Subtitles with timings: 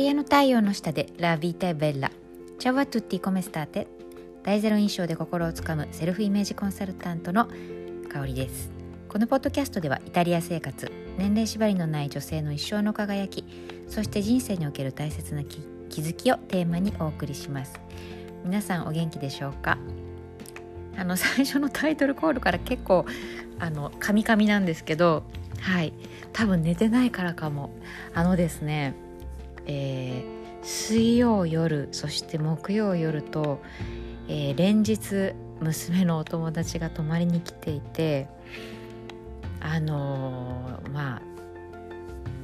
[0.00, 2.10] リアの太陽の下でラビータベッラ
[2.58, 3.86] チャワトゥッティコメスターテ
[4.42, 7.50] 大ゼロ印象で心をつかむセルフイメージコンサルタントの
[8.10, 8.70] 香りです。
[9.10, 13.44] このポッドキャストではイタリア生活年齢縛りのない女性の一生の輝き
[13.88, 15.60] そして人生における大切な気
[16.00, 17.78] づきをテーマにお送りします。
[18.42, 19.76] 皆さんお元気でしょうか？
[20.96, 23.04] あの最初のタイトルコールから結構
[23.58, 25.24] あのカミカミなんですけど
[25.60, 25.92] はい。
[26.32, 27.74] 多分寝てないからかも。
[28.14, 28.94] あのですね
[29.70, 33.62] えー、水曜夜そして木曜夜と、
[34.26, 38.26] えー、連日娘のお友達が泊まりに来ていて
[39.60, 41.22] あのー、まあ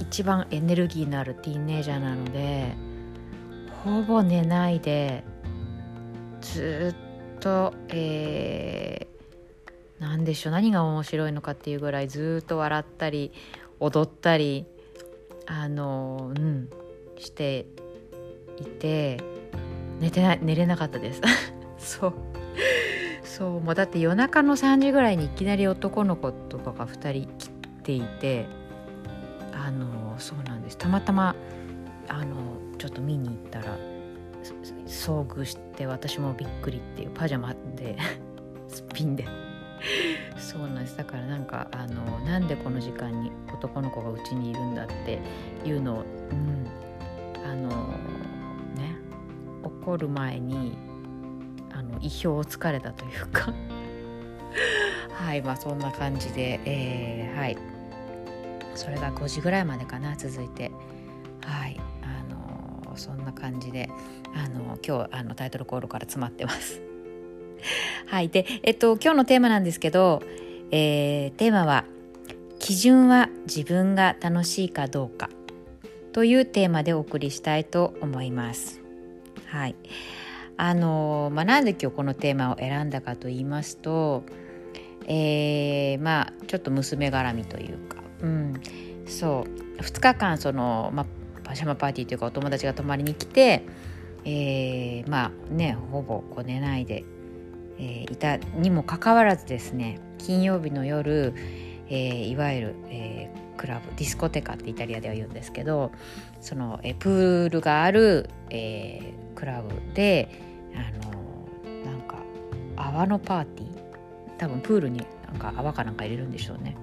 [0.00, 2.74] 一番エネルギーのあるティーンエイジャーなので
[3.84, 5.24] ほぼ寝ないで
[6.42, 6.94] ず
[7.36, 13.32] っと、えー、何でしょう何が面白いのかっていうぐらいずっと笑ったり
[13.80, 14.66] 踊ったり
[15.46, 16.68] あのうん。
[17.16, 17.66] して
[18.58, 19.18] いて
[20.00, 21.20] 寝てない寝れなかったです。
[21.78, 22.14] そう。
[23.22, 23.60] そう。
[23.60, 27.50] もうだって夜中の3時ぐらいにいきなり男の子とかが2人来
[27.82, 28.46] ていて
[29.52, 30.78] あのそうなんです。
[30.78, 31.34] たまたま
[32.08, 32.34] あの
[32.78, 33.76] ちょっと見に行ったら
[34.86, 37.96] 遭遇して私もびっくりっていうパジャマで
[38.68, 39.26] すっぴんで。
[40.38, 40.96] そうなんです。
[40.96, 45.18] だからなんかあのなんでこの時間に男の子がうちにいるんだって
[45.64, 46.63] いうのを、うん、
[47.44, 47.68] あの
[48.74, 48.96] ね
[49.62, 50.76] 怒る前に
[51.70, 53.52] あの意表をつかれたというか。
[55.12, 57.56] はいまあそんな感じで、えー、はい。
[58.74, 60.70] それが5時ぐらいまでかな続いて。
[61.44, 62.22] はいあ
[62.90, 63.88] のそんな感じで
[64.34, 66.80] あの今日あのタイトルコールから詰まってます。
[68.06, 70.22] はいでえっと今日のテーマなんですけど、
[70.70, 71.84] えー、テーマは
[72.58, 75.28] 「基準は自分が楽しいかどうか」
[76.14, 78.80] というテーマでお送りしたいと思います。
[79.46, 79.74] はい。
[80.56, 84.22] あのまあ、なんで今日このテーマを選んだかと言いますと、
[85.08, 88.60] えー、まあちょっと娘絡みというか、うん、
[89.06, 89.44] そ
[89.76, 91.06] う2日間その、まあ、
[91.42, 93.64] パジャマパーティーというかお友達が泊まりに来て、
[94.24, 97.02] えー、まあねほぼこう寝ないで、
[97.80, 101.34] えー、いたにもかかわらずですね金曜日の夜、
[101.88, 105.92] えー、いわゆる、えー、クラブディスコテカってイタリアでは言うんですけど
[106.40, 110.28] そのえプールがある、えー、クラブで
[110.74, 112.18] あのなんか
[112.76, 113.84] 泡のパーティー。
[114.36, 116.76] 多分プールになんか泡かなんか入れるんでしょうね。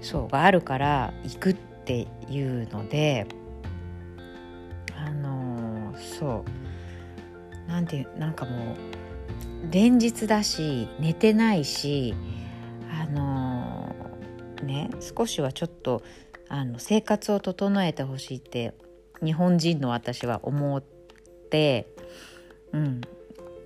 [0.00, 3.26] そうがあるから行くっていうので
[4.96, 7.70] あのそう。
[7.70, 12.14] なんてなんかもう連日だし寝てないし
[14.70, 16.02] ね少しはちょっと
[16.48, 18.74] あの生活を整えてほしいって
[19.22, 20.82] 日本人の私は思っ
[21.50, 21.86] て、
[22.72, 23.00] うん、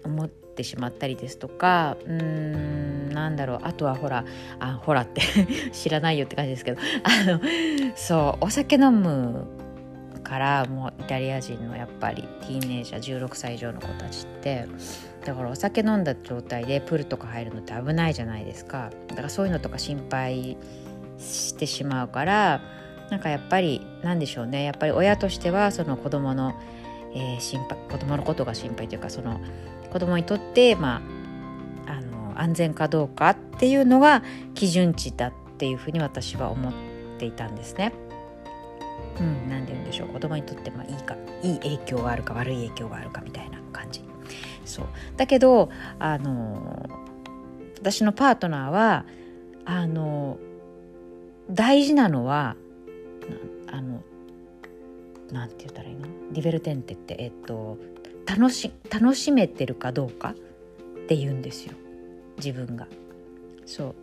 [0.04, 4.24] 思ってしまったりですとかうーんなんだろうあとはほら
[4.58, 5.22] あほらって
[5.72, 7.40] 知らないよって感じですけどあの
[7.94, 9.46] そうお酒飲む
[10.22, 14.66] からもうイタリア人のやっぱりティーンエイジャー16歳以上の子たちって
[15.24, 18.90] だからお酒飲んだ状態でプールとか入るのって危ないじゃないですか。
[19.08, 20.56] だからそういうのとか心配
[21.18, 22.60] してしまうから
[23.10, 24.64] なんかやっぱりなんでしょうね。
[24.64, 26.54] やっぱり親としてはその子供の、
[27.14, 29.40] えー、心配子供のことが心配というかその
[29.92, 31.02] 子供にとってま
[31.86, 34.22] ああの安全かどうかっていうのが
[34.54, 36.72] 基準値だっていうふうに私は思っ
[37.18, 37.92] ていたんですね。
[39.20, 40.08] うん、なんて言うんでしょう。
[40.08, 44.02] 子供にとってまあいいかいい影響があるか悪い影響があるかみたいな感じ。
[44.64, 44.86] そう。
[45.16, 46.88] だけどあの
[47.78, 49.04] 私のパートナーは
[49.66, 50.38] あの
[51.50, 52.56] 大事なのは
[53.70, 54.02] あの
[55.32, 56.06] なんて言ったらいいの？
[56.32, 57.78] ディベルテンテってえっと
[58.26, 60.34] 楽し楽しめてるかどうかっ
[61.06, 61.74] て言うんですよ。
[62.38, 62.86] 自分が。
[63.66, 63.94] そう。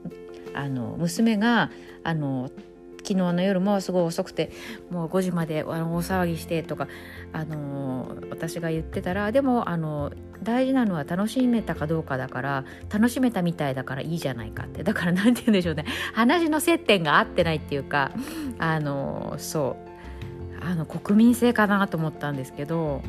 [0.54, 1.72] あの娘が
[2.04, 2.50] あの
[2.98, 4.52] 昨日の夜もすごい遅くて
[4.90, 6.88] もう5時まで大騒ぎしてとか、
[7.34, 10.12] あの私が言ってたらでもあの
[10.44, 18.12] 大事なのは楽しめたかどうかだから楽しめたみたいだからいいじゃないかってだから何て言うんでしょうね話の接点が合ってないっていうか
[18.60, 19.92] あのそう
[20.64, 23.02] あの国民性かなと思ったんですけど。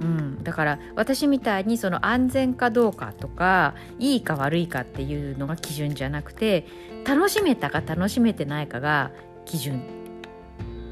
[0.00, 6.66] うん、だから私みたいにその安全かどうかとかいいか悪いかっていうのが基準じゃなくて
[7.04, 9.10] 楽しめたか楽しめてないかが
[9.44, 9.82] 基準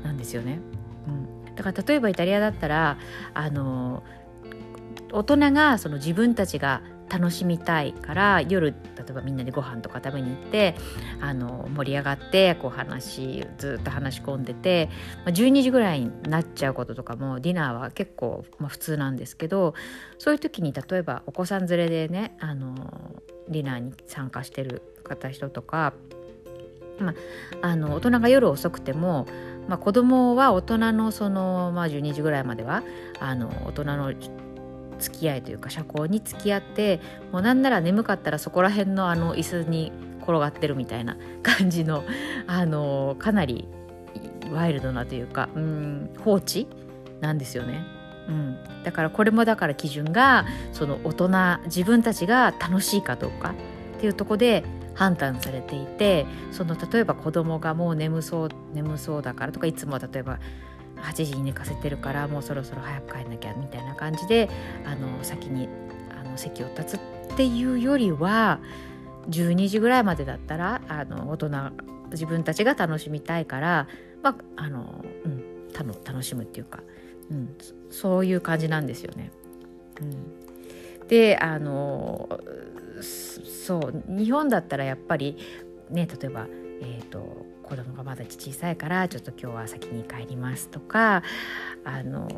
[0.03, 0.59] なんですよね。
[1.07, 1.11] う
[1.51, 2.99] ん、だから例えばイタリアだったら
[3.33, 4.03] あの
[5.17, 8.77] 大人がその自分たちが楽しみたいから夜例
[9.09, 10.75] えばみんなでご飯とか食べに行って
[11.21, 14.91] あの盛り上がってこう話ずっと話し込んでて、
[15.25, 19.75] まあ、12時ぐらいになっちゃうこととかもディナーは結構、まあ、普通なんですけど
[20.19, 22.75] そういう時に例えばお子さん連れでねあの
[23.49, 25.95] ディナーに参加してる方人とか、
[26.99, 27.15] ま
[27.63, 29.27] あ、あの大人が夜遅くても
[29.69, 32.85] まあ、子供は大人のその、まあ、12時ぐらいまでは
[33.19, 34.13] あの大人の
[35.07, 37.01] 付き合いというか社交に付き合って
[37.33, 42.05] もうなんなら眠かったらそこら辺のあの椅子に転がってるみたいな感じの
[42.47, 43.69] あのかなり
[44.53, 46.67] ワイルドなというかうん放置
[47.21, 47.85] なんですよね。
[48.29, 51.29] うん、だからこれもだから基準がその大人
[51.67, 53.55] 自分たちが楽しいかどうか
[53.97, 54.65] っていうとこで
[54.95, 60.41] 判断されていてその例えば子供がもう眠そう眠そうだからとかいつも例えば
[61.03, 64.49] 8時に寝かせてるからもうそろそろ早く帰んなきゃみたいな感じで
[64.85, 65.69] あの先に
[66.19, 67.01] あの席を立つ
[67.33, 68.61] っていうよりは
[69.29, 71.51] 12時ぐらいまでだったらあの大人
[72.11, 73.89] 自分たちが楽しみたいから、
[74.23, 76.83] まああのうん、楽しむっていうか、
[77.31, 77.55] うん、
[77.91, 79.33] そういう感じなんですよね。
[80.01, 82.41] うん、であの
[83.01, 85.37] そう日本だったらやっぱり
[85.91, 86.47] ね例えば、
[86.81, 91.23] えーと子供がまだ小さいからちょっと今日は先に帰りますとか
[91.85, 92.29] あの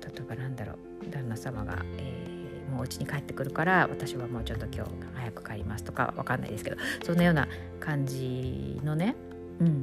[0.00, 0.74] 例えばなんだろ
[1.06, 7.46] う旦那様が、えー、もうお家に帰ってくるから私はもうちょっと今日早く帰りますとかわかんないですけどそんなような
[7.80, 9.14] 感じのね、
[9.60, 9.82] うん、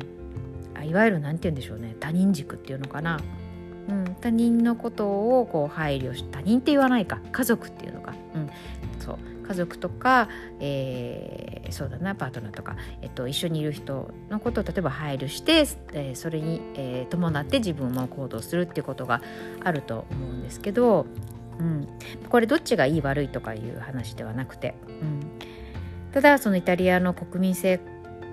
[0.76, 3.20] あいわゆる何て言うんでしょうね他人軸っていうのかな、
[3.90, 5.08] うん、他人のこと
[5.40, 8.50] をこう配慮し他人って言わないか家族っていうのか、うん、
[9.00, 9.39] そう。
[9.50, 10.30] 家族とか、
[10.60, 19.24] えー、そうだなパートナーとか、えっと、一緒にいる人のことを例えば配慮して、えー、それに、えー、伴って自分も行動するっていうことが
[19.64, 21.08] あると思うんですけど、
[21.60, 21.88] うん、
[22.30, 25.22] これどっちがいい悪いとかいう話ではなくて、うん、
[26.14, 27.80] ただそのイタリアの国民性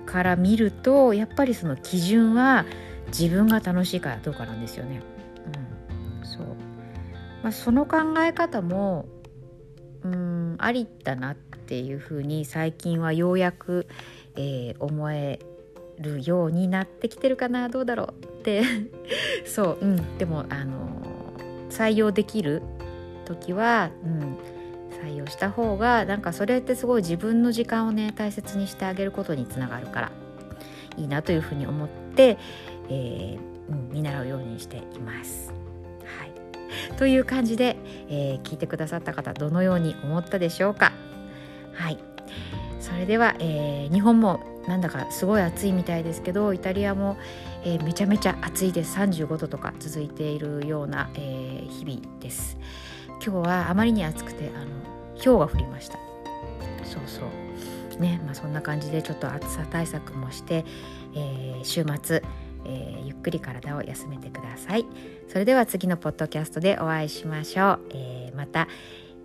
[0.05, 2.67] から見るとやっぱりその基準は
[3.07, 5.01] 自分が楽しいかどうかなんですよね。
[6.19, 6.45] うん、そう。
[7.41, 9.07] まあ、その考え方も
[10.13, 13.87] うんありだなっていうふうに最近はようやく、
[14.35, 15.39] えー、思え
[15.99, 18.63] るようになってきてるかなどうだろうって
[19.45, 21.01] そう、うん、でもあの
[21.69, 22.61] 採用できる
[23.25, 24.37] 時は、うん、
[25.03, 30.11] 採用した方がなんかそれってすごい自分の時間をね大切にしてあげることにつながるから
[30.95, 32.37] いいなというふうに思って、
[32.89, 33.39] えー
[33.69, 35.66] うん、見習うようにしています。
[36.97, 37.77] という感じで、
[38.09, 40.91] えー、聞いてくださった方どのように思ったでしょうか。
[41.73, 41.97] はい。
[42.79, 47.17] それでは、えー、日本もなんだかすごい暑いみたいですけどイタリアも、
[47.63, 48.97] えー、めちゃめちゃ暑いです。
[48.97, 52.57] 35度とか続いているような、えー、日々です。
[53.23, 54.67] 今日はあまりに暑くてあの
[55.23, 55.97] 氷が降りました。
[56.83, 58.01] そうそう。
[58.01, 60.65] ねまあそんな感じでちょっと暑さ対策もして、
[61.15, 62.21] えー、週末
[62.67, 64.85] えー、ゆっくり体を休めてください。
[65.27, 68.67] それでは次のポッドキャストでお会いしましょう、えー、また、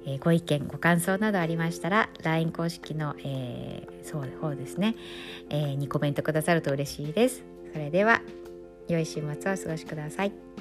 [0.05, 4.97] えー、ご意見ご感想などありましたら LINE 公式の、えー、そう方ですね、
[5.49, 7.45] えー、にコメントくださると嬉しいです。
[7.73, 8.21] それでは
[8.89, 10.52] 良い週末をお過ごしください。